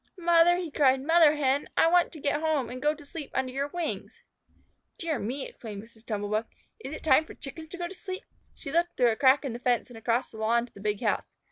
[0.17, 0.99] "Mother!" he cried.
[1.01, 4.23] "Mother Hen, I want to get home and go to sleep under your wings."
[4.97, 6.07] "Dear me!" exclaimed Mrs.
[6.07, 6.47] Tumble bug.
[6.79, 8.23] "Is it time for Chickens to go to sleep?"
[8.55, 11.01] She looked through a crack in the fence and across the lawn to the big
[11.01, 11.35] house.